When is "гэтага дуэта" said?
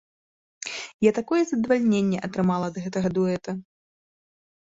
2.85-3.51